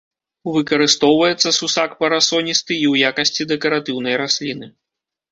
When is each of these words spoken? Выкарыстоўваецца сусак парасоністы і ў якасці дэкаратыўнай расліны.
Выкарыстоўваецца 0.53 1.49
сусак 1.57 1.91
парасоністы 1.99 2.73
і 2.77 2.85
ў 2.91 3.11
якасці 3.11 3.47
дэкаратыўнай 3.51 4.15
расліны. 4.23 4.71